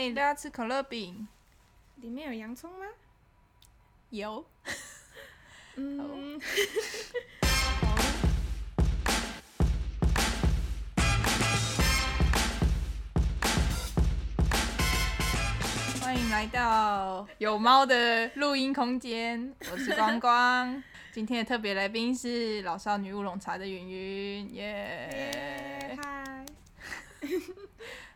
[0.00, 0.12] 耶！
[0.14, 1.28] 大家吃可乐饼，
[1.96, 2.86] 里面有洋葱吗？
[4.08, 4.46] 有。
[5.76, 6.40] 嗯，
[16.00, 20.82] 欢迎来到有猫的录音空间，我是光光。
[21.12, 25.98] 今天的特别来宾是老少女乌龙茶的云云，耶！
[26.02, 26.46] 嗨，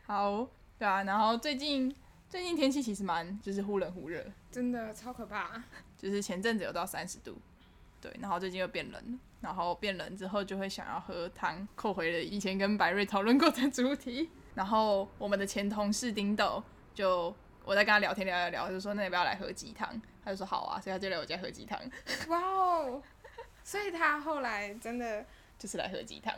[0.07, 0.47] 好，
[0.85, 1.91] 对啊，然后最近
[2.29, 5.59] 最近天气其实蛮就是忽冷忽热，真的超可怕。
[5.97, 7.35] 就是前阵子有到三十度，
[7.99, 14.29] 对，然后最近又变冷了，然后变冷之后就会想要喝汤，扣回了以前跟白瑞讨论过的主题。
[14.53, 19.99] 然后我们的前同事丁豆就我在跟他聊天聊聊聊，就说那要不要来喝鸡汤？
[20.23, 21.79] 他就说好啊，所以他就来我家喝鸡汤，
[22.27, 23.01] 哇哦！
[23.65, 25.25] 所以他后来真的
[25.57, 26.31] 就是来喝鸡汤。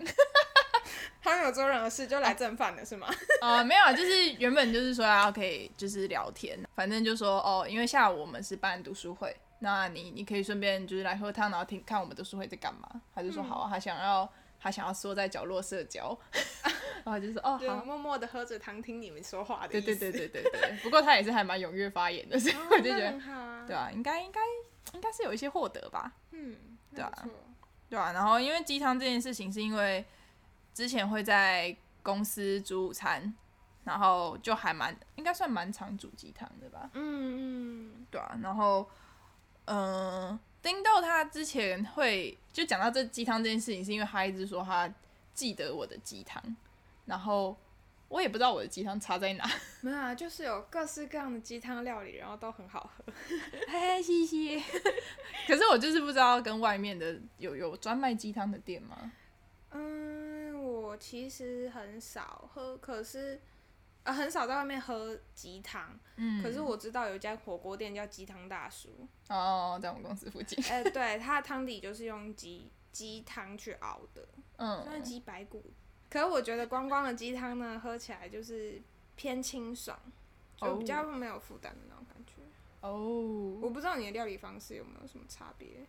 [1.52, 3.08] 做任何事就来正饭的是吗？
[3.42, 13.02] 呃，没有啊，就是原本就是说要可以就是聊天，反正就说哦，因为下午我们是办读书会，那你你可以顺便就是来喝汤，然后听看我们读书会在干嘛。
[13.14, 16.18] 他就说好啊，他想要他想要缩在角落社交，
[17.04, 19.82] 然后就说哦好，默默的喝着汤听你们说话的对。
[19.82, 20.78] 对对对对对。
[20.84, 23.14] 不过他也是还蛮踊跃发言的，所以哦，我就觉得。
[23.68, 24.40] 对啊，应该应该
[24.94, 26.12] 应该是有一些获得吧。
[26.32, 26.56] 嗯，
[26.96, 27.12] 对啊
[27.90, 30.04] 对啊，然后因为鸡汤这件事情，是因为
[30.78, 33.34] 之前会在公司煮午餐，
[33.84, 36.88] 然后就还蛮应该算蛮常煮鸡汤的吧。
[36.94, 38.88] 嗯嗯，对啊，然后
[39.66, 44.88] 嗯、呃丁豆他之前会就讲到这鸡汤这件事情，是因为他一直说他
[45.34, 46.40] 记得我的鸡汤，
[47.06, 47.58] 然后
[48.08, 49.50] 我也不知道我的鸡汤差在哪。
[49.82, 53.12] 没有啊，就是有各式各样的鸡汤料理，然后都很好喝。
[53.68, 54.62] 嘿，谢谢。
[55.48, 59.12] 可是我就是不知道跟外面的有有专卖鸡汤的店吗？
[59.72, 60.37] 嗯，
[60.88, 63.42] 我其实很少喝，可是
[64.04, 66.00] 呃很少在外面喝鸡汤。
[66.16, 70.64] 嗯可是我知道有一家火锅店叫鸡汤大叔，哦，在我们公司附近。
[70.66, 74.26] 哎、对，它的汤底就是用鸡鸡汤去熬的，
[74.56, 75.62] 算是嗯，鸡白骨。
[76.10, 78.82] 可是我觉得光光的鸡汤呢，喝起来就是
[79.18, 80.00] 偏清爽，
[80.56, 82.42] 就比较没有负担的那种感觉。
[82.80, 85.86] 哦，我不知道你的料理方式有没有什么差别？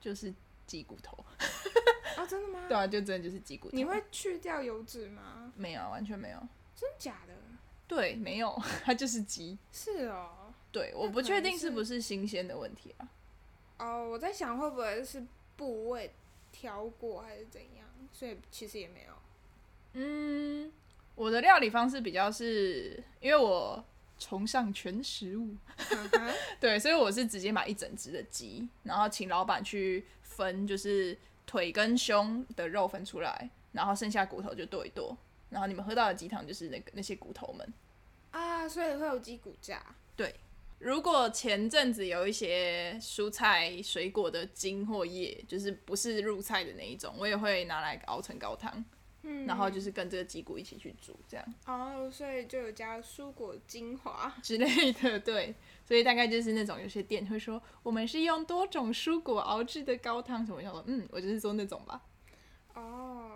[0.00, 0.32] 就是
[0.70, 1.16] 鸡骨头。
[2.16, 2.64] 啊，真的吗？
[2.68, 3.76] 对啊，就真的就是鸡骨头。
[3.76, 5.52] 你会去掉油脂吗？
[5.56, 6.38] 没有，完全没有。
[6.76, 7.34] 真假的？
[7.88, 9.58] 对，没有， 它就是鸡。
[9.72, 10.52] 是哦。
[10.70, 13.08] 对，我不确定是不是新鲜的问题啊。
[13.78, 15.26] 哦，我在想会不会是
[15.56, 16.12] 部位
[16.52, 19.12] 挑过还是怎样，所以其实也没有。
[19.94, 20.72] 嗯，
[21.16, 23.84] 我的料理方式比较是因为我
[24.20, 25.56] 崇尚全食物，
[26.60, 30.06] 对，所以我是直接买一整只的鸡，然后请老板去
[30.40, 35.14] 分，就是腿跟胸的肉分出来，然后剩下骨头就剁一剁，
[35.50, 37.74] 然后你们喝到的鸡汤就是那个那些骨头们。
[38.30, 39.82] 啊，所以会有鸡骨架。
[40.16, 40.34] 对
[40.78, 48.82] 如果前阵子有一些蔬菜、水果的茎或叶，就是不是入菜的那一种，我也会拿来熬成高汤，
[49.22, 54.34] 嗯然后就是跟这个鸡骨一起去煮，这样哦，所以就有加蔬果精华。
[54.42, 55.20] 之类的。
[55.20, 55.54] 对，
[55.90, 62.00] 所以大概就是那种有些店会说我们是用多种蔬果熬制的高汤什么，叫做嗯，我就是做那种吧。
[62.74, 63.32] 哦，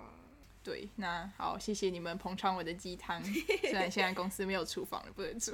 [0.63, 3.21] 对，那好，谢谢你们捧场我的鸡汤，
[3.61, 5.51] 虽然现在公司没有厨房了，不能煮。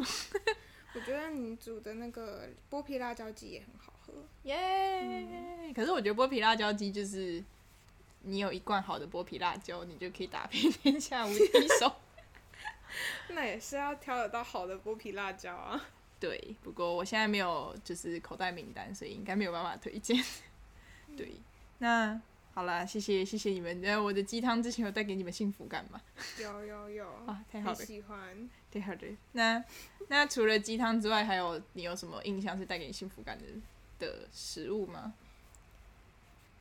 [0.93, 4.13] 我觉得你煮的那个剥皮辣椒鸡也很好喝。
[4.43, 7.43] 耶、可是我觉得剥皮辣椒鸡就是，
[8.25, 11.91] 你有一罐好的剥皮辣椒，你就可以打遍 天下无敌手。
[13.33, 15.83] 那也是要挑得到好的剥皮辣椒啊。
[16.21, 20.23] 对，不过我现在没有就是口袋名单，所以应该没有办法推荐。
[21.17, 21.41] 对，
[21.79, 22.21] 那
[22.53, 23.81] 好啦，谢谢谢谢你们。
[23.83, 26.01] 呃，我的鸡汤之前有带给你们幸福感吗？
[26.39, 28.51] 有 有有，啊，太好了，喜欢。
[28.71, 28.99] 太好了。
[29.33, 29.65] 那
[30.09, 33.45] 那除了鸡汤之外，还有你有什么印象是带给你幸福感的
[33.99, 35.15] 的食物吗？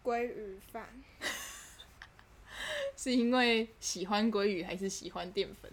[0.01, 0.87] 鲑鱼饭，
[2.95, 5.71] 是因为喜欢鲑鱼，还是喜欢淀粉？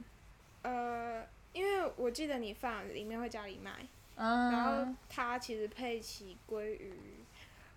[0.62, 1.24] 呃，
[1.56, 3.72] 因为我记得你放里面会加藜麦，
[4.16, 6.92] 嗯，然后它其实配起鲑鱼，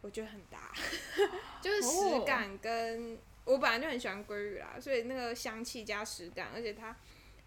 [0.02, 0.74] 我觉得很搭，
[1.64, 6.94] 就是食感跟、我本来就很喜欢鲑鱼啦，所以那个香气加食感，而且它，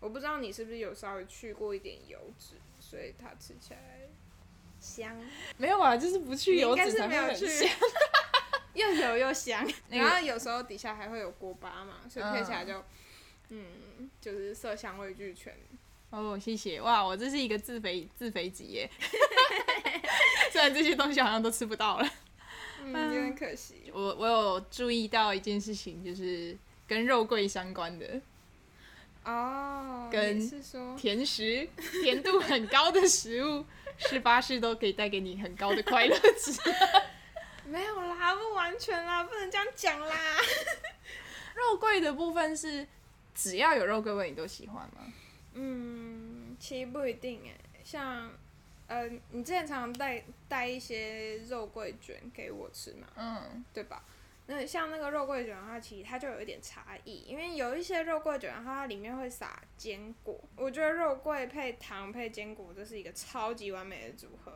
[0.01, 4.09] 我不知道你是不是有稍微去过一点油脂，所以它吃起来
[4.81, 5.15] 香，
[5.59, 5.95] 没有啊？
[5.95, 7.79] 就是不去油脂才是没有去会很香。
[8.73, 12.83] 又油又香， 那个然后有时候底下还会有锅巴嘛，所以配起来就，
[13.51, 15.55] 嗯，就是色香味俱全。
[16.13, 17.03] 哦，谢谢哇！
[17.03, 18.91] 我这是一个自肥自肥级耶，
[20.53, 22.07] 虽然这些东西好像都吃不到了。
[22.85, 23.91] 嗯，有点可惜。
[23.95, 26.55] 我我有注意到一件事情，就是
[26.87, 28.21] 跟肉桂相关的，
[29.25, 30.39] 哦，跟
[30.99, 31.67] 甜食，
[32.03, 33.65] 甜度很高的食物，
[33.97, 36.53] 是巴士都可以带给你很高的快乐值。
[37.65, 40.15] 没有啦，不完全啦，不能这样讲啦。
[41.57, 42.87] 肉桂的部分是
[43.35, 45.11] 只要有肉桂味你都喜欢吗？
[45.55, 47.55] 嗯，其实不一定哎，
[47.85, 48.31] 像，
[48.87, 54.05] 呃，你之前常常带带一些肉桂卷给我吃嘛，嗯，对吧？
[54.47, 60.39] 那像那个肉桂卷的话，其实它就有一点差异，因为有一些肉桂卷的话，它里面会撒坚果。
[60.57, 64.53] 我觉得肉桂配糖配坚果，这是一个超级完美的组合。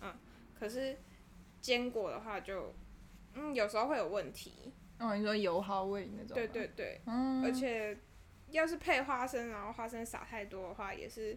[0.00, 0.14] 嗯，
[0.58, 0.96] 可是
[1.60, 2.74] 坚果的话就，
[3.34, 4.72] 嗯，有时候会有问题。
[4.98, 6.34] 哦，你说油耗味那种？
[6.34, 7.96] 对，对对，嗯，而且
[8.50, 11.36] 要是配花生，然后花生撒太多的话，也是，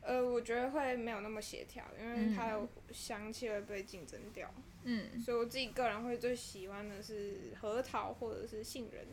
[0.00, 4.52] 呃，我觉得会没有那么协调，因为它的香气会被竞争掉。
[4.84, 9.06] 嗯，所以我自己个人会最喜欢的是核桃或者是杏仁，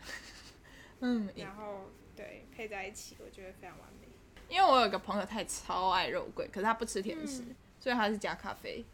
[1.00, 4.08] 嗯，然后对配在一起，我觉得非常完美。
[4.48, 8.84] 因为我有个朋友，他也超爱肉桂，可是他不吃甜食，嗯所以他是加咖啡。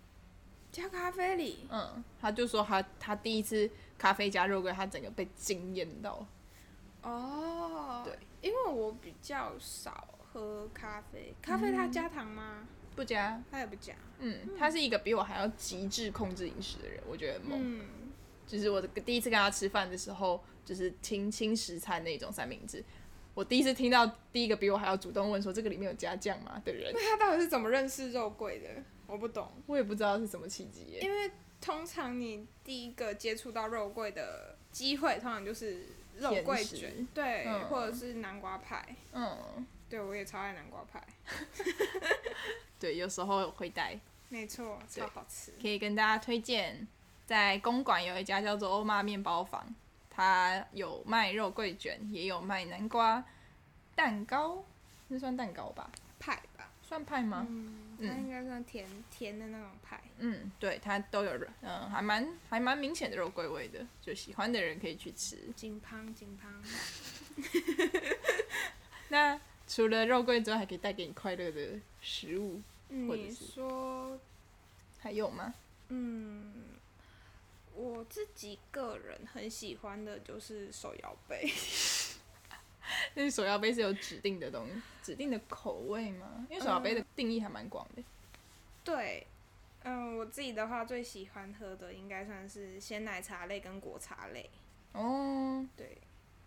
[0.71, 3.69] 加咖啡里，嗯，他就说他他第一次
[3.99, 6.27] 咖啡加肉桂，他整个被惊艳到。
[7.03, 12.67] 哦，对，因为我比较少喝咖啡，咖啡它加糖吗？
[12.97, 13.95] 不加，它也不加。
[14.19, 17.59] 嗯，他是一个比我还要极致控制饮食的人，我觉得很猛。
[17.63, 17.85] 嗯，
[18.47, 22.85] 就是我的第一次跟他吃饭的时候，就是轻轻食餐那种三明治。
[23.33, 28.69] 我第一次听到第一个比我还要主动问说这个里面有加酱吗的人，那他到底是怎么认识肉桂的？
[29.07, 31.01] 我不懂，我也不知道是什么契机耶。
[31.01, 31.31] 因为
[31.61, 35.87] 通常你第一个接触到肉桂的机会，通常就是
[36.19, 38.85] 肉桂卷，对，嗯或者是南瓜派。
[39.13, 41.03] 嗯，对，我也超爱南瓜派，
[42.79, 43.99] 对，有时候会带，
[44.29, 45.53] 没错，超好吃。
[45.61, 46.87] 可以跟大家推荐，
[47.27, 49.75] 在公馆有一家叫做欧妈面包房，
[50.11, 53.25] 它有卖肉桂卷，也有卖南瓜
[53.95, 54.65] 蛋糕，
[55.09, 55.91] 那算蛋糕吧？
[56.19, 57.47] 派吧，算派吗？
[58.01, 60.01] 它应该算甜甜的那种派。
[60.19, 61.33] 嗯，对，它都有，
[61.63, 65.37] 嗯，还蛮还蛮明显的肉桂味的，就喜欢的人可以去吃。
[65.57, 66.63] 金胖金胖，
[69.09, 72.61] 那除了肉桂之外，还可以带给你快乐的食物，
[73.09, 74.19] 或者你是说，
[74.99, 75.55] 还有吗？
[75.89, 76.53] 嗯，
[77.75, 81.51] 我自己个人很喜欢的就是手摇杯。
[83.15, 84.73] 那 手摇杯是有指定的东西
[85.03, 86.47] 指定的口味吗？
[86.51, 88.03] 因为手摇杯的定义还蛮广的。
[88.85, 89.27] 对，
[89.83, 94.49] 嗯，我自己的话最喜欢喝的应该算是鲜奶茶类跟果茶类。
[94.93, 95.99] 哦，对，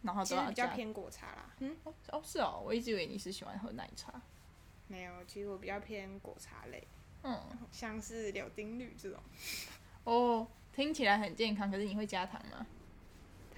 [0.02, 1.50] 然后其比较偏果茶啦。
[1.60, 4.14] 嗯，哦哦是哦，我一直以为你是喜欢喝奶茶。
[4.88, 6.86] 没有，其实我比较偏果茶类，
[7.24, 7.40] 嗯，
[7.72, 9.20] 像是柳丁绿这种，
[10.04, 10.46] 哦，
[10.76, 12.66] 听起来很健康，可是你会加糖吗？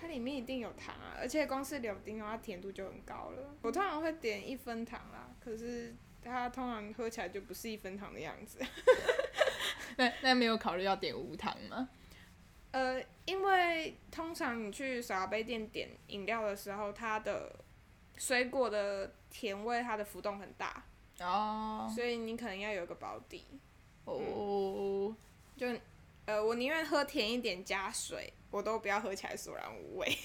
[0.06, 3.56] 它里面一定有糖啊，而且光是柳丁的话，甜度就很高了。
[3.64, 8.60] 我通常会点一分糖啦，可是它通常喝起来就不是一分糖的样子。
[9.98, 11.90] 那那没有考虑要点无糖吗？
[12.70, 17.56] 呃，因为通常你去手摇杯店点饮料的时候，它的
[18.18, 20.84] 水果的甜味它的浮动很大，
[21.20, 23.44] 哦所以你可能要有一个保底。
[24.04, 25.16] 哦，
[25.58, 25.68] 就
[26.26, 30.18] 呃，我宁愿喝甜一点加水，我都不要喝起来索然无味。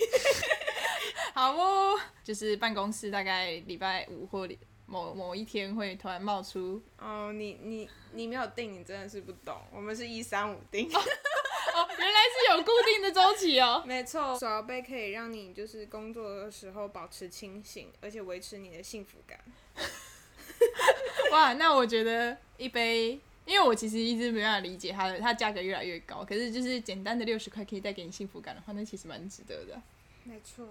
[1.34, 9.56] 好哦，就是办公室大概礼拜五或礼某某一天会突然冒出哦，你你你没有定，你真的是不懂。
[9.72, 13.82] 我们是一三五定，哦，原来是有固定的周期哦。
[13.86, 14.36] 没错。
[14.38, 19.38] 手摇杯可以让你就是工作的时候保持清醒，而且维持你的幸福感。
[21.30, 29.82] 哇，那我觉得一杯，因为我其实一直没办法理解它的，它价格越来越高，可是就是简单的六十块可以带给你幸福感的话，那其实蛮值得的。
[30.22, 30.68] 没错，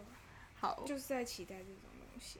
[0.56, 2.40] 好，就是在期待这种东西。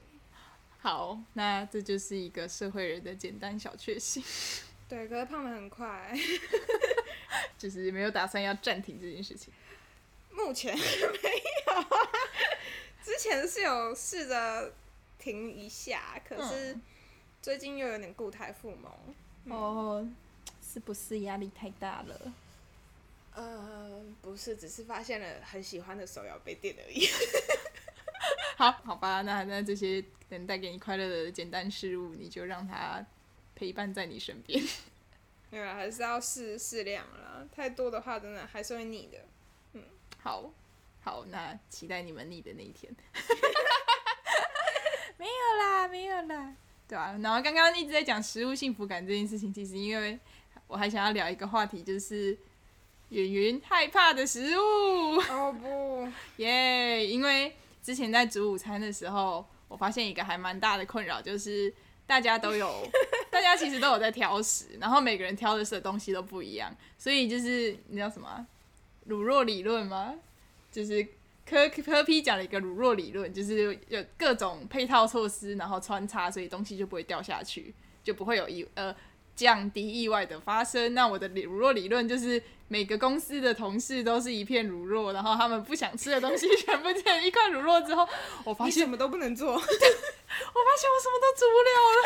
[0.78, 4.24] 好，那这就是一个社会人的简单小确幸，
[4.88, 6.10] 对，可是胖的很快，
[7.58, 9.52] 就是没有打算要暂停这件事情。
[10.32, 10.82] 目前没
[11.66, 11.86] 有啊。
[13.04, 14.72] 之前是有试着
[15.18, 16.82] 停一下，可是嗯
[17.42, 18.90] 最近又有点固态复萌。
[19.46, 20.06] 哦，
[20.72, 22.32] 是不是压力太大了？
[23.34, 27.08] 呃，不是，只是发现了很喜欢的手摇杯店而已。
[28.56, 33.04] 好，好吧，那那这些能带给你快乐的简单事物，你就让它
[33.54, 34.62] 陪伴在你身边。
[35.50, 37.46] 没有，还是要适适量啦。
[37.54, 39.18] 太多的话，真的还是会腻的。
[39.72, 39.82] 嗯
[40.18, 40.52] 好，
[41.02, 42.94] 好，那期待你们腻的那一天。
[45.16, 46.54] 没有啦，没有啦，
[46.86, 47.18] 对啊。
[47.22, 50.18] 然后刚刚一直在讲食物幸福感这件事情，其实因为
[50.70, 52.38] 我还想要聊一个话题，就是
[53.08, 55.16] 云云害怕的食物。
[55.28, 56.08] 哦不，
[56.40, 61.72] 耶因为之前在煮午餐的时候，我发现一个还蛮大的困扰，就是
[62.06, 62.88] 大家都有，
[63.32, 68.46] 大家其实都有在挑食，然后每个人挑的的东西都不一样，所以就是你知道什么啊
[69.06, 70.14] 乳酪理论吗？
[70.70, 71.04] 就是
[71.44, 77.74] 科科批讲了一个乳酪理论，就是有各种配套措施，然后穿插，所以东西就不会掉下去，
[78.04, 78.94] 就不会有一呃
[79.40, 80.92] 降低意外的发生。
[80.92, 88.06] 那我的理乳酪理论就是每个公司的同事都是一片乳酪，然后他们不想吃的东西全部变成一块乳酪之后，
[88.44, 89.52] 我发现 什么都不能做。
[89.54, 92.02] 我发现我什么都做不了了。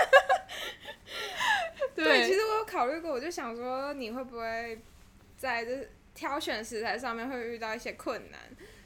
[1.96, 4.80] 对，其实我有考虑过，我就想说你会不会
[5.36, 8.40] 在这挑选食材上面会遇到一些困难，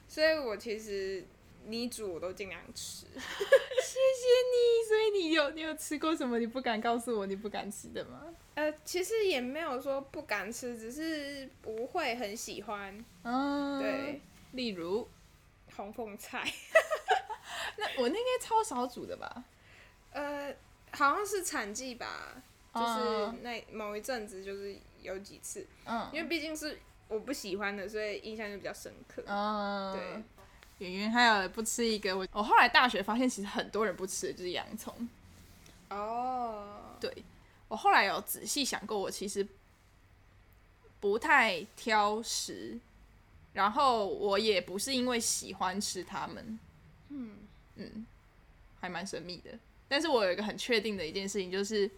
[0.09, 1.25] 所以我其实
[1.69, 3.07] 你煮我都尽量吃。
[3.07, 4.89] 谢谢你。
[4.89, 8.23] 所以你有你有吃过什么你不敢告诉我你不敢吃的吗？
[8.55, 13.05] 呃，其实也没有说不敢吃，只是不会很喜欢。
[13.23, 14.21] 嗯，对，
[14.53, 15.07] 例如
[15.77, 16.43] 红凤菜，
[17.77, 19.45] 那我那应该超少煮的吧？
[20.13, 20.55] 呃，
[20.93, 22.43] 好像是产季吧，
[22.75, 22.87] 就是
[23.27, 29.23] 嗯那某一阵子就是有几次，嗯因为毕竟是我不喜欢的，所以印象就比较深刻。
[29.27, 30.23] 嗯，对。
[30.79, 35.09] 圆圆还有不吃一个，我我后来大学发现其实很多人不吃的就是洋葱。
[35.91, 37.25] 哦，对
[37.69, 39.47] 我后来有仔细想过，我其实
[41.01, 42.79] 不太挑食，
[43.53, 46.59] 然后我也不是因为喜欢吃它们，
[47.09, 47.37] 嗯
[47.77, 48.07] 嗯，
[48.81, 49.51] 还蛮神秘的。
[49.89, 51.91] 但是我有一个很确定的一件事情，就是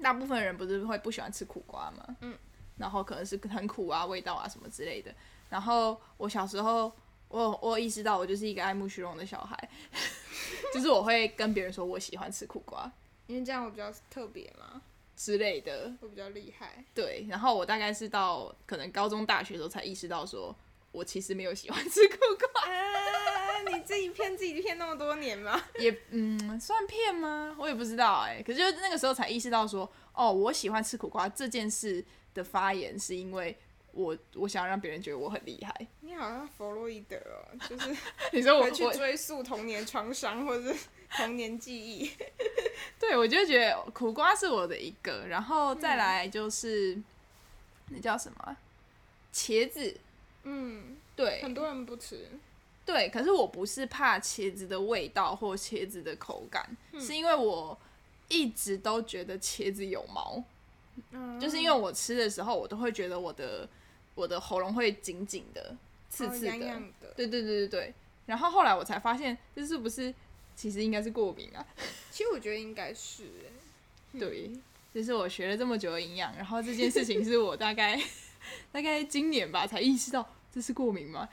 [0.00, 2.16] 大部分人不是会不喜欢吃苦瓜吗？
[2.20, 2.36] 嗯，
[2.76, 5.14] 然后可能是很苦啊、味道啊什么之类的。
[5.48, 6.92] 然后我小时候，
[7.28, 9.68] 我我意识到我就是一个爱慕虚荣的小孩，
[10.72, 12.90] 就是我会跟别人说我喜欢吃苦瓜
[13.26, 14.80] 因为这样我比较特别嘛，
[15.16, 15.92] 之类的。
[16.00, 16.84] 我比较厉害。
[16.94, 20.54] 对，然后我大概是到可能高中、大学的时候才意识到说。
[20.92, 22.16] 我其实没有喜欢吃苦
[22.54, 25.62] 瓜，啊，你自己骗自己骗那么多年吗？
[25.78, 27.54] 也嗯算骗吗？
[27.58, 32.02] 我也不知道哎、可是就那个时候才意识到说，哦，我喜欢吃苦瓜这件事
[32.32, 33.54] 的发言是因为
[33.96, 35.86] 我我想要让别人觉得我很厉害。
[36.00, 37.96] 你好像弗洛伊德哦，就是
[38.32, 42.10] 你说我会去追溯童年创伤或者是童年记忆。
[43.00, 47.00] 对我就觉得苦瓜是我的一个，然后再来就是、
[47.88, 48.56] 那叫什么啊
[49.32, 49.96] 茄子，
[50.44, 52.28] 嗯，对很多人不吃。
[52.84, 57.76] 对，可是我不是怕茄子的味道或茄子的口感，是因为我
[58.28, 60.42] 一直都觉得茄子有毛，
[61.10, 63.68] 嗯，就是因为我吃的时候，我都会觉得我的
[64.16, 65.76] 我的喉咙会紧紧的、
[66.10, 67.12] 刺刺的，哦痒痒的。
[67.14, 67.94] 对对对对对。
[68.26, 70.12] 然后后来我才发现，这是不是
[70.56, 71.64] 其实应该是过敏啊？
[72.10, 73.22] 其实我觉得应该是
[74.12, 74.50] 欸， 对，
[74.92, 77.96] 就是我学了这么久的营养，然后这件事情是我大概
[78.72, 81.28] 大概今年吧才意识到这是过敏吗？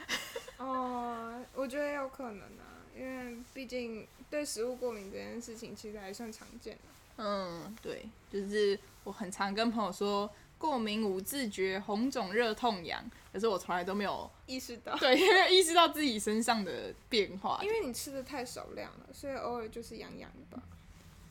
[0.57, 6.79] 哦，我觉得有可能啊，因为毕竟对食物过敏这件事情其实还算常见的。
[7.17, 10.29] 嗯，对，就是我很常跟朋友说
[10.63, 13.03] 过敏无自觉，红肿热痛痒，
[13.33, 17.59] 可是我从来都没有意识到， 对没有意识到自己身上的变化。
[17.61, 20.63] 因为你吃的太少量了，所以偶尔就是痒痒的吧。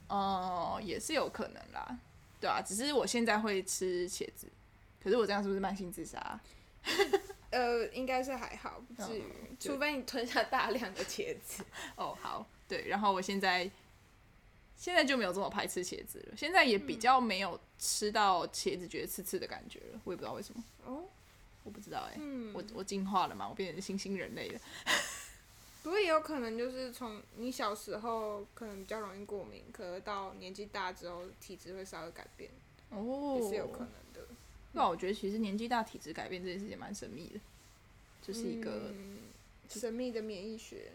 [0.09, 1.99] 哦、也是有可能啦，
[2.39, 4.47] 对啊，只是我现在会吃茄子，
[5.03, 6.39] 可是我这样是不是慢性自杀？
[7.49, 11.65] 呃，应该是还好，不至于，嗯除非你吞下大量的茄子。
[11.97, 13.71] 哦，好，对，然后我现在
[14.83, 21.05] 现在就没有这么排斥茄子了，现在也比较没有吃到茄子觉得刺刺的感觉了，我也不知道为什么，哦，
[21.63, 24.61] 我不知道哎、嗯，我我进化了嘛，我变成新兴人类了。
[25.85, 32.51] 不过也有可能就是从你小时候可能比较容易过敏，可能到年纪大之后体质会稍微改变，
[32.91, 34.27] 哦也是有可能的。
[34.73, 37.39] 对啊，我觉得其实年纪大体质改变这件事情蛮神秘的，
[38.21, 39.19] 就是一个、嗯
[39.69, 40.91] 神秘的免疫学。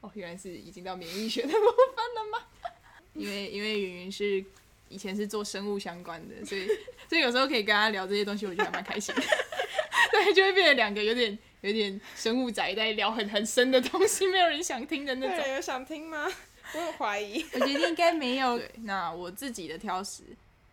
[0.00, 2.46] 哦，原来是已经到免疫学的部分了吗？
[3.14, 4.44] 因为因为云云是
[4.88, 6.66] 以前是做生物相关的，所以
[7.08, 9.22] 所以有时候可以跟他聊这些东西，我觉得还蛮开心的。
[10.12, 15.54] 对，就会变成两个有点有点生物宅在聊很很深的东西，没有人想听的那种。
[15.54, 16.26] 有想听吗？
[16.72, 17.44] 我有怀疑。
[17.52, 18.58] 我觉得应该没有。
[18.58, 20.22] 对，那我自己的挑食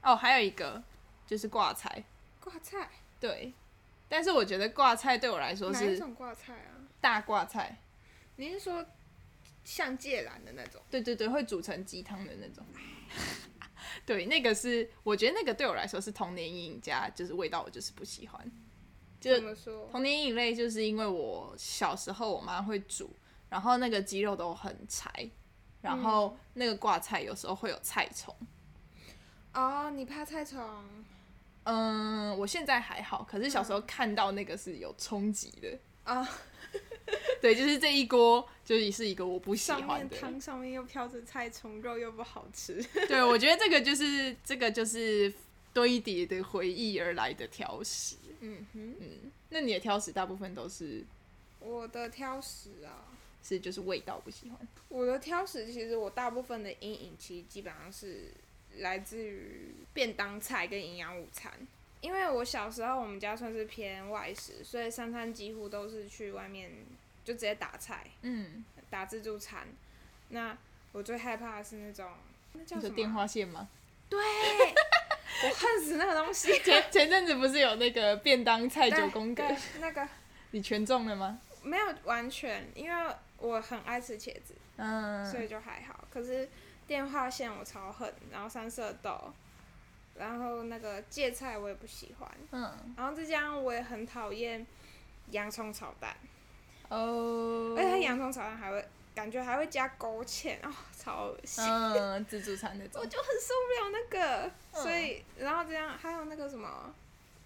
[0.02, 0.82] 哦，还有一个
[1.26, 2.04] 就是挂菜，
[2.40, 3.52] 挂菜，对，
[4.08, 6.86] 但是我觉得挂菜对我来说是哪一种挂菜啊？
[7.02, 7.78] 大挂菜，
[8.38, 8.86] 你是说
[9.68, 10.82] 像芥兰的那种？
[10.90, 12.66] 对对对，会煮成鸡汤的那种。
[14.06, 18.52] 对，那个是我觉得那个对我来说是童年阴影加，就是味道我就是不喜欢。
[19.20, 19.90] 就怎么说？
[19.92, 23.14] 童年阴影类，就是因为我小时候我妈会煮，
[23.50, 25.30] 然后那个鸡肉都很柴，
[25.82, 28.34] 然后那个挂菜有时候会有菜虫。
[29.54, 30.64] 哦，你怕菜虫？
[31.64, 35.78] 嗯，我现在还好，可是小时候看到那个是有冲击的。
[36.06, 36.26] 啊、
[37.42, 40.18] 对，就是这一锅就是是一个我不喜欢的。
[40.18, 42.84] 汤上面又飘着菜虫肉，又不好吃。
[43.08, 45.34] 对，我觉得这个就是这个就是
[45.74, 48.16] 堆叠的回忆而来的挑食。
[48.42, 51.04] 嗯哼，嗯，那你的挑食大部分都是
[51.60, 53.08] 我的挑食啊，
[53.44, 54.68] 是就是味道不喜欢。
[54.90, 58.32] 我的挑食其实我大部分的阴影其实基本上是
[58.80, 61.52] 来自于便当菜跟营养午餐。
[62.00, 66.72] 因为我小时候我们家算是偏外食，所以三餐几乎都是去外面
[67.28, 69.68] 就直接打菜，嗯，打自助餐。
[70.30, 70.58] 那
[70.94, 72.10] 我最害怕的是那种
[72.54, 73.68] 那叫什么电话线吗？
[74.08, 76.58] 对，我恨死那个东西。
[76.60, 79.44] 前前阵子不是有那个便当菜九宫格，
[79.82, 80.08] 那个
[80.52, 81.38] 你全中了吗？
[81.64, 86.06] 没有完全，因为我很爱吃茄子，嗯，所以就还好。
[86.10, 86.48] 可是
[86.88, 89.34] 电话线我超恨，然后三色豆，
[90.16, 94.66] 然后那个芥菜我也不喜欢，嗯，然后再加上我也很讨厌
[95.32, 96.16] 洋葱炒蛋，
[96.90, 101.64] 哦，而且它洋葱炒蛋还会感觉还会加勾芡，哦，超恶心。
[101.64, 106.94] 嗯，自助餐那种 我，就很受不了那个，嗯所以然后这样还有那个什么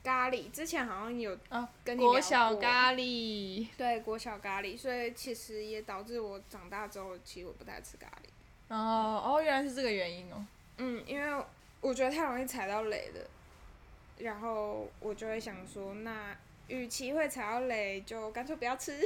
[0.03, 8.29] 咖喱，之前好像有啊，跟国小咖喱，对国小咖喱，所以其实也导致我长大之后，其实我不太吃咖喱。
[8.74, 10.45] 哦哦，原来是这个原因哦。
[10.77, 11.43] 嗯，因为
[11.81, 13.21] 我觉得太容易踩到雷了，
[14.17, 16.36] 然后我就会想说，那
[16.71, 18.97] 与其会踩到雷，就干脆不要吃。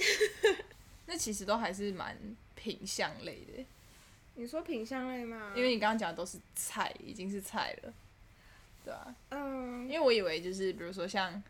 [1.07, 2.17] 那其实都还是蛮
[2.55, 3.65] 品相类的，
[4.35, 5.53] 你说品相类吗？
[5.55, 7.93] 因为你刚刚讲的都是菜，已经是菜了，
[8.83, 9.15] 对啊。
[9.29, 11.41] 嗯因，为我以为就是比如说像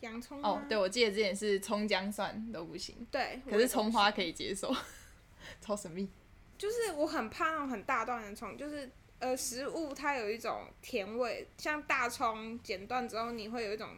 [0.00, 4.74] 洋葱，哦对，我记得之前是葱姜蒜都不行，对，可是葱花，可以接受，
[5.60, 6.08] 超神秘。
[6.56, 8.88] 就是我很怕那种很大段的葱，就是
[9.18, 13.88] 呃食物它有一种甜味，像大葱剪断之后，你会有一种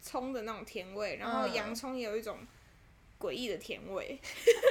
[0.00, 1.54] 葱的那种甜味，然后嗯。
[1.54, 2.38] 洋葱也有一种
[3.18, 4.18] 诡异的甜味。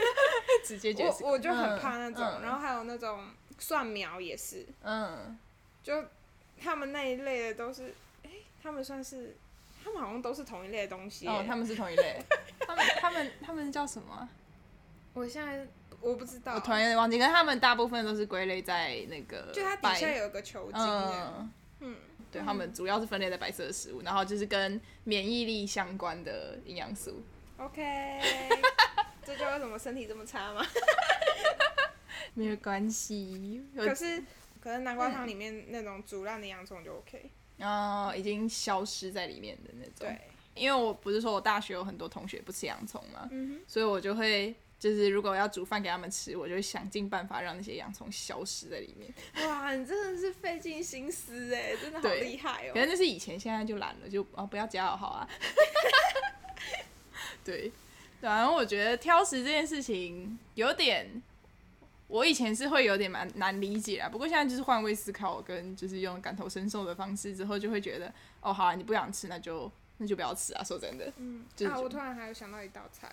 [0.66, 1.24] 直接解释。
[1.24, 2.42] 我我就很怕那种，嗯。
[2.42, 3.26] 然后还有那种
[3.60, 5.38] 蒜苗也是，嗯，
[5.84, 6.04] 就
[6.60, 8.30] 他们那一类的都是，哎、
[8.62, 9.36] 他们算是，
[9.84, 11.32] 他们好像都是同一类的东西耶。
[11.32, 12.22] 哦，他们是同一类，
[12.60, 14.14] 他们他们他们叫什么？
[14.14, 14.30] 啊、
[15.14, 15.66] 我现在
[16.02, 20.82] 我不知道，我突然有点忘记，可是他们大部分都是归类在那个就它底下有一个球茎
[21.80, 21.96] 嗯，
[22.32, 27.22] 对，他们主要是分类在白色的食物，然后就是跟免疫力相关的营养素。
[27.58, 27.82] OK，
[29.26, 30.66] 这就为什么身体这么差吗？
[32.34, 34.24] 没有关系， 可是
[34.60, 39.94] 可是南瓜汤里面那种煮烂的洋葱就 OK，哦，已经消失在里面的那种。
[40.00, 40.20] 对，，
[40.56, 49.12] 因为我不是说我大学有很多同学不吃洋葱嘛，嗯所以我就会就是如果要煮饭给他们吃，我就会想尽办法让那些洋葱消失在里面。
[49.48, 52.80] 哇，你真的是费尽心思哎，真的好厉害哦可。
[52.82, 55.28] 是那是以前，现在就懒了，就哦不要加好好啊。
[57.44, 57.72] 对，
[58.22, 61.22] 然后我觉得挑食这件事情有点，
[62.08, 64.10] 我以前是会有点蛮难理解啊。
[64.10, 70.64] 不过现在就是换位思考，跟就是用感同身受的方式之后，就会觉得哦，好啊，你不想吃，那就那就不要吃啊。
[70.64, 73.10] 说真的，嗯，啊，我突然还有想到一道菜，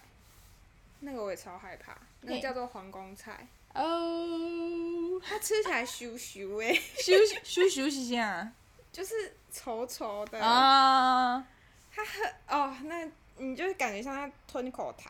[1.04, 8.50] 那个我也超害怕，那嘿个叫做皇宫菜，哦，它吃起来咻咻哎，休息休息休息一下
[8.90, 11.46] 就是稠稠的，啊，
[11.92, 15.08] 它很哦，那你就感觉像在吞口痰，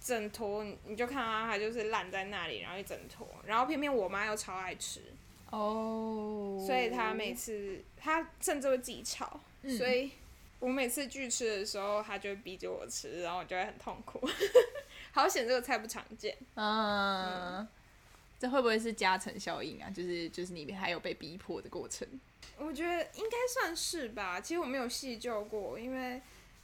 [0.00, 5.00] 整坨你你就看到它就是烂在那里，然后一整坨，然后偏偏我妈又超爱吃，
[5.50, 10.12] 哦，所以她每次她甚至会自己炒，嗯所以
[10.60, 14.20] 我每次拒吃的时候，她就会逼着我吃，然后我就会很痛苦。
[15.18, 17.66] 好险这个菜不常见，嗯，
[18.38, 19.90] 这会不会是加成效应啊？
[19.90, 22.06] 就是就是你还有被逼迫的过程。
[22.56, 24.40] 我觉得应该算是吧。
[24.40, 26.22] 其实我没有细究过，因为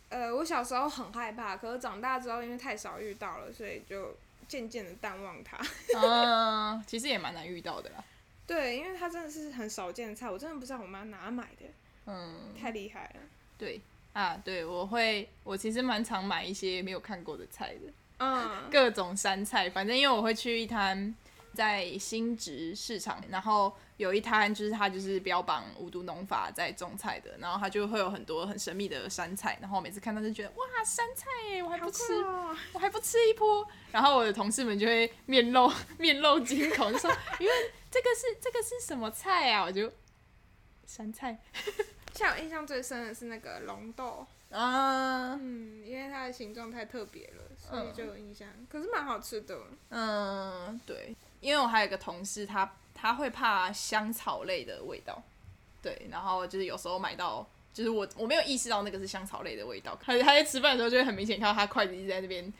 [0.09, 5.59] 呃我小时候很害怕，可是长大之后因为太少遇到了，所以就渐渐的淡忘它。
[6.01, 8.05] 嗯，其实也蛮难遇到的啦。
[8.47, 11.67] 对，因为它真的是很少见的菜，我真的不知道我妈哪买的，
[12.07, 13.21] 嗯，太厉害了。
[13.59, 13.81] 对
[14.13, 19.69] 啊，对，我会，我其实蛮常买一些没有看过的菜的，嗯，各种山菜。
[19.69, 21.15] 反正因为我会去一摊
[21.53, 37.53] 在新植市场，然后有一摊就是它就是标榜无毒农法在种菜的，然后它就会有很多很神秘的山菜，然后我每次看到就觉得哇，山菜耶，我还不吃，哦我还不吃一波，然后我的同事们就会面露面露惊恐，就说：“因为
[37.91, 39.93] 这个是这个是什么菜啊？”我就
[40.87, 41.39] 山菜
[42.13, 48.49] 像我印象最深的是那个龙豆，啊，嗯，因为它的形状太特别了，所以嗯就有印象。
[48.71, 49.59] 可是蛮好吃的，
[49.91, 55.23] 嗯，对，因为我还有一个同事，他他会怕香草类的味道，
[55.83, 57.47] 对，然后就是有时候买到。
[57.75, 62.53] 就是我我没有意识到那个是香草类的味道，他他在吃饭的时候就会很明显看到他筷子一直在那边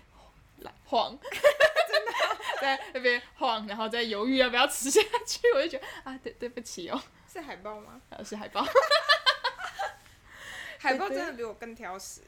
[0.63, 2.13] 来晃， 真的
[2.61, 7.01] 在那边晃，然后在犹豫要不要吃下去，我就觉得啊，对对不起哦，
[7.33, 8.01] 是海豹吗？
[8.11, 8.67] 啊是海豹，
[10.85, 12.21] 海豹真的比我更挑食，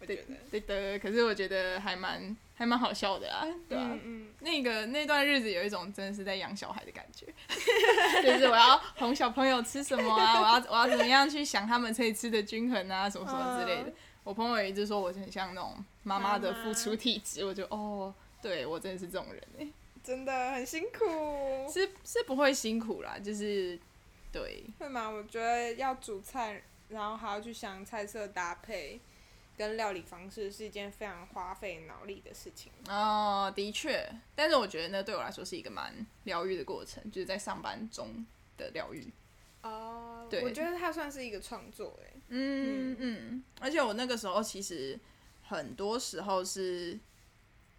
[0.00, 0.22] 我觉得。
[0.50, 7.26] 对的，可是我觉得还蛮还蛮好笑的啦，对吧、嗯嗯，那个那段日子有一种真的是在养小孩的感觉，
[8.22, 13.90] 就是我要哄小朋友吃什么啊，我要我要怎么样去想他们可以吃的均衡啊，什么什么之类的。
[13.90, 19.68] 嗯我朋友一直说我很像那种妈妈的付出体质，我就哦，对我真的是这种人哎、
[20.02, 21.70] 真的很辛苦。
[21.70, 23.78] 是是不会辛苦啦，就是
[24.32, 25.10] 对，会吗？
[25.10, 29.00] 我觉得要煮菜，然后还要去想菜色搭配
[29.56, 32.72] 跟料理方式，是一件非常花费脑力的事情。
[32.88, 35.94] 哦，的确，但是我觉得那对我来说是一个蛮
[36.24, 38.24] 疗愈的过程，就是在上班中
[38.56, 39.12] 的疗愈。
[39.62, 40.42] 哦对。
[40.42, 44.98] 我觉得它算是一个创作，哎，嗯嗯，而且我那个时候其实
[45.42, 46.98] 很多时候是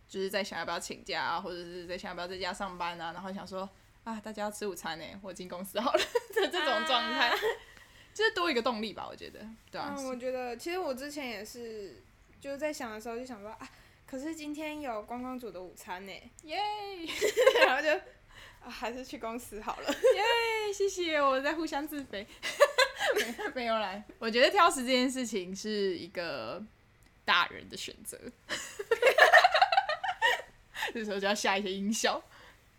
[0.08, 3.70] 就是在想要不要请假啊，或者是在想要不要在家上班啊，然后想说
[4.04, 6.00] 啊，大家要吃午餐呢，我进公司好了
[6.34, 7.34] 的这种状态，
[8.16, 12.02] 就是多一个动力吧，我觉得，对啊，嗯，我觉得其实我之前也是，
[12.40, 13.70] 就是在想的时候就想说啊，
[14.08, 16.12] 可是今天有观光组的午餐呢，
[16.44, 16.58] 耶
[17.68, 17.90] 然后就
[18.64, 19.90] 啊还是去公司好了。
[19.90, 22.26] 耶，谢谢，我在互相自肥，
[23.20, 26.64] 没没有啦，我觉得挑食这件事情是一个
[27.26, 28.18] 大人的选择，
[30.94, 32.24] 这时候就要下一些音效。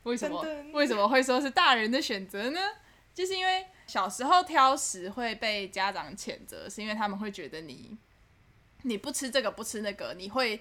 [0.05, 2.59] 为什么为什么会说是大人的选择呢？
[3.12, 7.96] 就是因为小时候挑食会被家长谴责，是因为他们会觉得你
[8.83, 10.61] 你不吃这个不吃那个，你会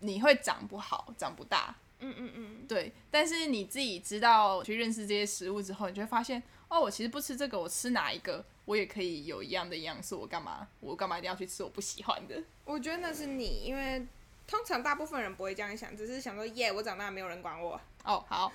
[0.00, 1.74] 你会长不好，长不大。
[2.04, 12.42] 嗯嗯嗯，对，但是你自己知道去认识这些食物之后，你就会发现，哦，我其实不吃这个，我吃哪一个，我也可以有一样的营养素，我干嘛我干嘛一定要去吃我不喜欢的？
[12.64, 14.04] 我觉得那是你，因为
[14.48, 17.80] 通常大部分人不会这样想，只是想说耶，我长大没有人管我。
[18.02, 18.52] 哦，好。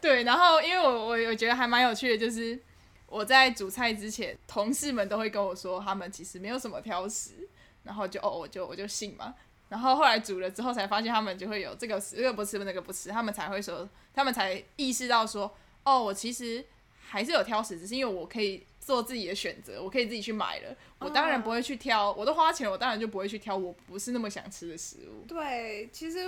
[0.00, 2.58] 对，然后因为我我我觉得还蛮有趣的，就是
[3.06, 7.48] 我在煮菜之前，同事们都会跟我说，他们其实没有什么挑食，
[7.84, 9.34] 然后就哦，我就我就信嘛。
[9.68, 16.64] 然后后来煮了之后，才发现他们就会有这个吃这个不吃那个不吃，他们才会说，他们才意识到说，哦，我其实
[17.00, 25.24] 还是有挑食，只是因为我可以做自己的选择，我可以自己去买了，我当然不会去挑，我都花钱了，我当然就不会去挑我不是那么想吃的食物。
[25.28, 26.18] 对，其实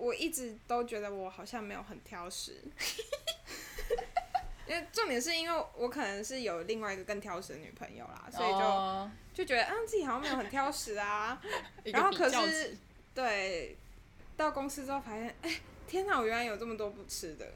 [0.00, 2.62] 我一直都觉得我好像没有很挑食，
[4.66, 11.40] 因为重点是因为我可能是有另外一个更挑食的女朋友啦，所以就、哦就觉得啊自己好像没有很挑食啊。
[11.84, 12.76] 然后可是
[13.14, 13.76] 对，
[14.36, 17.46] 到公司之后发现，哎、天哪，我原来有这么多不吃的。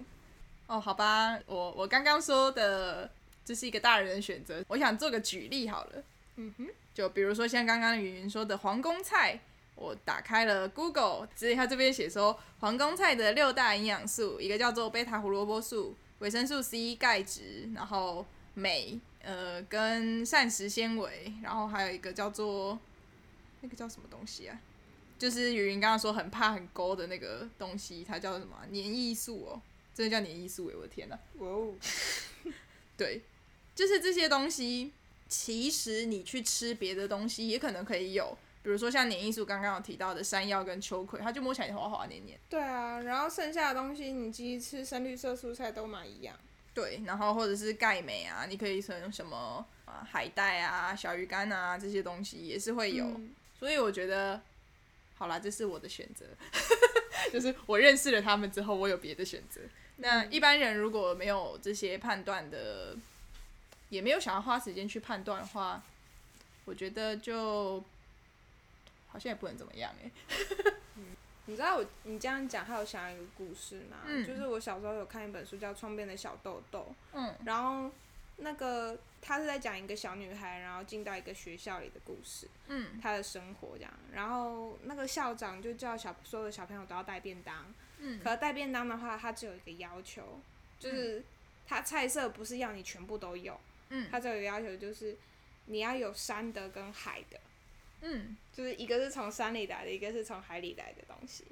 [0.66, 3.11] 哦，好吧，我我刚刚说的
[3.44, 6.02] 这是一个大人的选择，我想做个举例好了，
[6.37, 9.40] 嗯哼，就比如说像刚刚云云说的皇宫菜，
[9.74, 22.78] 我打开了 Google，直接它这边写说皇宫菜的六大营养素，一个叫做贝塔胡萝卜素、维生素 C、钙质，然后镁，呃，跟膳食纤维，然后还有一个叫做
[23.60, 24.60] 那个叫什么东西啊？
[25.18, 28.66] 就是云云刚刚说很怕很勾的那个东西，它叫什么啊？
[28.70, 29.62] 黏液素哦，
[29.94, 31.16] 真的叫黏液素诶，我的天呐！
[31.38, 31.72] 哇哦，
[32.96, 33.22] 对，
[33.74, 34.92] 就是这些东西，
[35.28, 42.37] 其实你去吃别的东西也可能可以有，比如说像黏液素刚刚有提到的山药跟秋葵，它就摸起来滑滑黏黏。
[42.48, 46.35] 对啊，然后剩下的东西你其实吃深绿色蔬菜都蛮一样。
[46.72, 54.40] 对，然后或者是钙镁啊，你可以从什么啊海带啊、小鱼干啊这些东西也是会有，嗯所以我觉得，
[55.16, 56.24] 好啦，这是我的选择，
[57.31, 59.61] 就是我认识了他们之后，我有别的选择。
[59.96, 62.96] 那一般人如果没有这些判断的，
[63.90, 65.81] 也没有想要花时间去判断的话，
[66.64, 67.83] 我觉得就
[69.14, 70.11] 好像也不能怎么样哎、
[71.46, 73.98] 你知道我你这样讲，还有想到一个故事吗？
[74.07, 77.88] 嗯就是我小时候有看一本书叫《窗边的小豆豆》，嗯然后
[78.38, 83.92] 那个他是在讲一个小女孩，然后进到一个学校里的故事，嗯她的生活这样。
[84.12, 90.40] 然后那个校长就叫小所有的小朋友都要带便当，嗯可是带便当的话，他只有一个要求，
[90.81, 91.22] 就是
[91.68, 95.16] 他菜色不是要你全部都有，嗯他只有一个要求就是
[95.66, 97.38] 你要有山的跟海的。
[98.06, 101.44] 嗯就是一个是从山里来的，一个是从海里来的东西。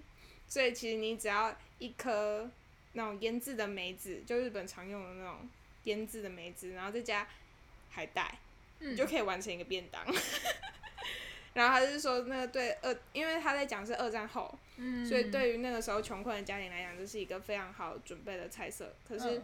[0.46, 2.48] 所以其实你只要一颗
[2.92, 5.48] 那种腌制的梅子，就日本常用的那种
[5.84, 7.26] 腌制的梅子，然后再加
[7.90, 8.38] 海带，
[8.80, 10.04] 嗯你就可以完成一个便当。
[11.54, 18.94] 然后他就是说，那个对二，因为他在讲是二战后，嗯所以对于那个时候穷困的家庭来讲，这是一个非常好准备的菜色。
[19.06, 19.42] 可是，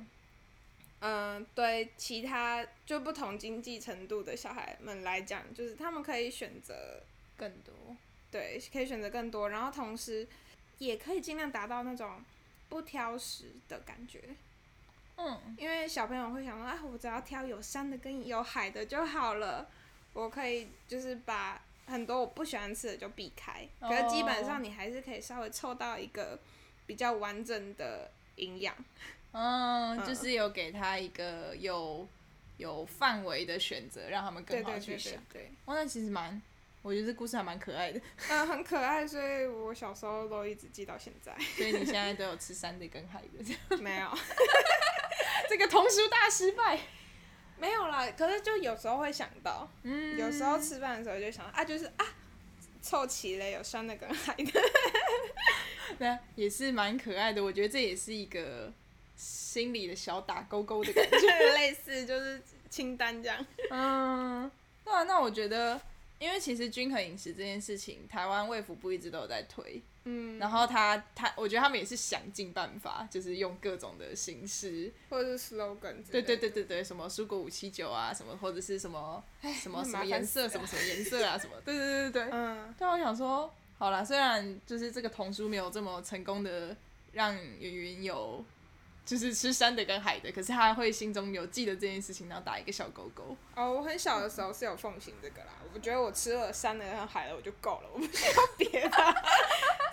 [1.01, 7.03] 嗯嗯、对其他就不同经济程度的小孩们来讲，就是他们可以选择
[7.37, 7.73] 更多，
[8.31, 10.27] 对，可以选择更多，然后同时
[10.79, 12.25] 也可以尽量达到那种
[12.69, 14.23] 不挑食的感觉。
[15.17, 19.69] 嗯，因为小朋友会想说，啊，我只要挑有山的跟有海的就好了，
[20.13, 23.69] 我可以就是把很多我不喜欢吃的就避开。
[23.81, 26.39] 可是基本上你还是可以稍微凑到一个
[26.87, 28.75] 比较完整的营养。
[29.33, 32.07] 嗯，就是有给他一个有
[32.57, 35.14] 有范围的选择，让他们更好去想。
[35.33, 36.41] 对，哇，那其实蛮，
[36.83, 38.01] 我觉得这故事还蛮可爱的。
[38.29, 41.37] 嗯，很可爱，所以我小时候都一直记到现在。
[41.57, 43.77] 所以你现在都有吃山的跟海的？
[43.77, 44.09] 没有。
[45.49, 46.79] 这个童书大失败，
[47.59, 48.11] 没有啦。
[48.17, 52.05] 可是就有时候会想到，嗯，有时候吃饭的时候就想啊，就是啊，
[52.83, 54.61] 凑齐了有山的跟海的，
[55.99, 57.43] 那，也是蛮可爱的。
[57.43, 58.71] 我觉得这也是一个
[59.19, 63.45] 心里的小打勾勾的感觉， 类似就是清单这样。
[63.71, 64.51] 嗯，
[64.87, 65.79] 那那我觉得，
[66.21, 69.83] 因为其实均衡饮食这件事情，台湾卫福部一直都有在推。
[70.05, 79.23] 嗯，然后他他，我觉得他们也是想尽办法，就是用各种的形式，或者是 slogan，对对对对对，什么蔬果五七九啊，什么或者是什么
[79.61, 86.75] 什么什么颜色，什么什么颜色啊，什么，对对对对对，嗯，但我想说，好啦，虽然就是这个童书没有这么成功的
[87.13, 88.43] 让云云有。
[89.09, 93.35] 就是吃山的跟海的，可是他会心中有记得这件事情，然后打一个小勾勾。
[93.55, 98.90] 哦，我很小的时候是有奉行这个啦，我觉得我吃了山的跟海的我就够了，我不需要别的，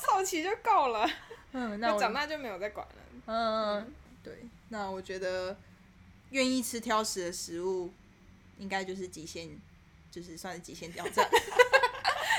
[0.02, 1.10] 凑齐就够了。
[1.54, 2.94] 嗯，那长大就没有再管了。
[3.28, 4.34] 嗯，对，
[4.68, 5.56] 那我觉得
[6.32, 7.94] 愿意吃挑食的食物，
[8.58, 9.50] 应该就是极限，
[10.12, 11.26] 就是算是极限挑战。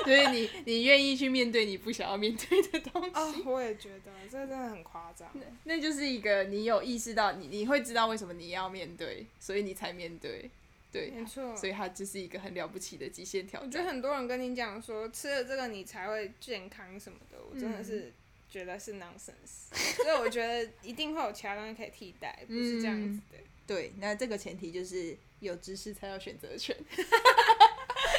[0.05, 3.11] 所以你你愿意去面对你不想要面对的东西？
[3.15, 5.29] 哦，我也觉得这真的很夸张。
[5.65, 10.51] 那就是一个你有意识到你你会知道为什么你要面对，所以你才面对，
[10.93, 11.57] 对，没错。
[11.57, 13.69] 所以它就是一个很了不起的极限挑战。
[13.69, 18.13] 我觉得很多人跟你讲说吃了这个你才会健康什么的，我真的是
[18.49, 19.75] 觉得是 nonsense。
[19.97, 23.39] 所以我觉得一定会有其他东西可以替代，不是这样子的。
[23.67, 26.77] 对，那这个前提就是有知识才有选择权。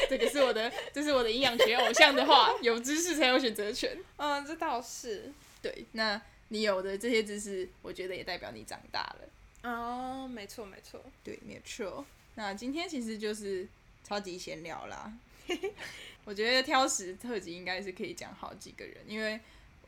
[0.10, 3.98] 这个是我的，这是我的营养学偶像的话，有知识才有选择权。
[4.18, 5.32] 嗯，这倒是。
[5.62, 9.70] 对，那你有的这些知识，我觉得也代表你长大了。
[9.70, 12.06] 哦，没错没错，对，没错。
[12.36, 13.68] 那今天其实就是
[14.04, 15.12] 超级闲聊啦。
[16.24, 19.40] 我觉得挑食特辑应该是可以讲好几个人，因为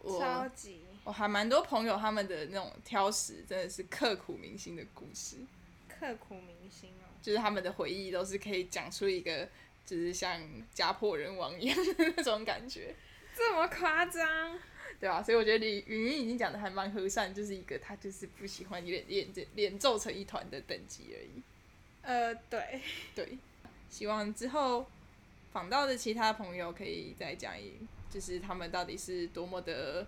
[0.02, 5.38] 我超级，我还蛮多朋友他们的那种挑食真的是刻骨铭心的故事。
[5.88, 9.48] 刻骨铭心哦，就是他们的回忆都是可以讲出一个。
[9.86, 10.40] 就是像
[10.74, 12.96] 家破人亡一样的那种感觉，
[13.36, 14.60] 这么夸张，
[15.00, 15.24] 对吧？
[15.24, 21.42] 所以我觉得李云云已经讲的还蛮和善，就是一个他就是不喜欢脸脸脸皱成一团的等级而已。
[22.02, 22.82] 呃，对，
[23.16, 23.38] 对，
[23.90, 24.86] 希望之后
[25.52, 27.74] 访到的其他朋友可以再讲一，
[28.12, 30.06] 就是他们到底是多么的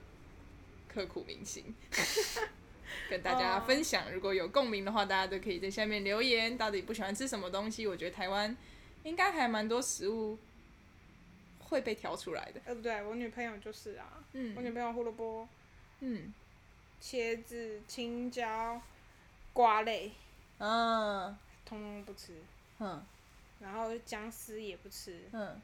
[0.87, 1.73] 刻苦铭心，
[3.09, 4.11] 跟大家分享。
[4.11, 7.87] 如果有共鸣的话，大家都可以在下面留言，到底不喜欢吃什么东西？
[7.87, 8.55] 我觉得台湾。
[9.03, 10.37] 应该还蛮多食物
[11.59, 12.61] 会被挑出来的。
[12.65, 15.47] 呃，对，我女朋友就是啊，嗯，我女朋友胡萝卜，
[16.01, 16.33] 嗯，
[17.01, 18.81] 茄子、青椒、
[19.53, 20.11] 瓜类，
[20.59, 22.41] 嗯，通通不吃，
[22.79, 23.03] 嗯，
[23.59, 25.59] 然后姜丝也不吃，嗯，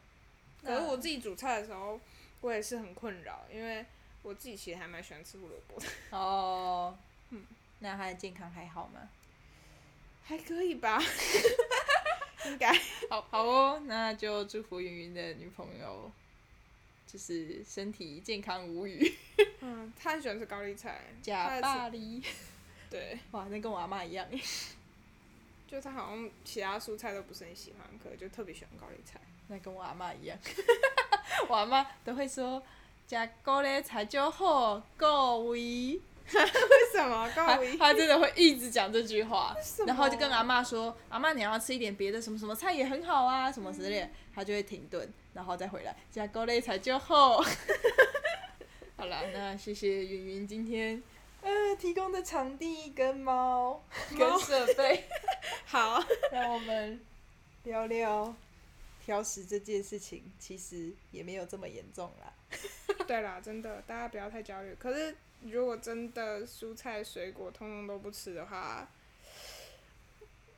[0.64, 2.00] 可是我自己煮菜的时候，
[2.42, 3.86] 我也是很困扰，因为
[4.24, 5.86] 我自己其实还蛮喜欢吃胡萝卜的。
[6.12, 6.98] 哦，
[7.32, 7.46] 嗯，
[7.80, 9.10] 那他的健康还好吗？
[10.24, 11.00] 还可以吧。
[12.48, 12.72] 应该
[13.10, 16.12] 好好哦，那就祝福云云的女朋友，
[17.06, 19.16] 就是身体健康无虞。
[19.62, 22.22] 嗯，他很喜欢吃高丽菜，假巴黎。
[22.90, 24.26] 对， 哇，那跟我阿妈一样
[25.68, 29.20] 就他好像其他蔬菜都不是很喜欢，可就特别喜欢高丽菜。
[29.50, 30.38] 那跟我阿妈一样，
[31.50, 32.64] 我阿妈都会说，
[33.10, 36.00] 食高丽菜就好，够味。
[36.34, 37.30] 为什么？
[37.34, 47.42] 他他真的会一直讲这句话，然后就跟阿妈说：“阿妈，你要吃一点别的，什么什么菜也很好啊，什么之类。”他就会停顿，然后再回来，加高丽菜就好。
[48.98, 51.02] 好了，那谢谢云云今天
[51.42, 53.82] 呃提供的场地跟猫
[54.18, 55.06] 跟设备。
[55.66, 57.00] 好，让我们
[57.64, 58.36] 聊聊
[59.04, 62.34] 挑食这件事情，其实也没有这么严重啦。
[63.08, 64.76] 对啦，真的，大家不要太焦虑。
[64.78, 65.16] 可是。
[65.44, 68.90] 如果真的蔬菜水果通通都不吃的话，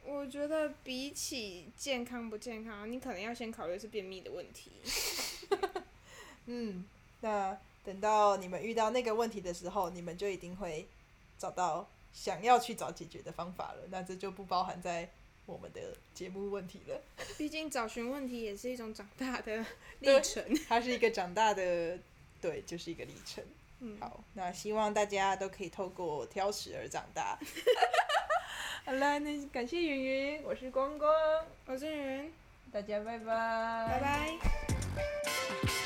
[0.05, 4.71] 我觉得比起健康不健康，你可能要先考虑是便秘的问题。
[6.45, 6.85] 嗯，
[7.21, 10.87] 那等到你们遇到那个问题的时候，你们就一定会
[11.37, 13.83] 找到想要去找解决的方法了。
[13.91, 15.07] 那这就不包含在
[15.45, 16.99] 我们的节目问题了。
[17.37, 19.63] 毕竟找寻问题也是一种长大的
[19.99, 20.43] 历程。
[20.67, 21.99] 它是一个长大的，
[22.41, 23.43] 对，就是一个历程。
[23.99, 27.37] 好那希望大家都可以透过挑食而长大。
[28.85, 31.11] 好啦那感谢云云我是光光。
[31.65, 32.33] 我是云。
[32.71, 33.25] 大家拜拜。
[33.25, 35.79] 拜拜。